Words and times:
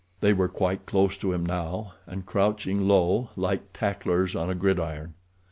They 0.19 0.33
were 0.33 0.47
quite 0.47 0.87
close 0.87 1.15
to 1.17 1.31
him 1.31 1.45
now, 1.45 1.93
and 2.07 2.25
crouching 2.25 2.87
low, 2.87 3.29
like 3.35 3.71
tacklers 3.71 4.35
on 4.35 4.49
a 4.49 4.55
gridiron. 4.55 5.13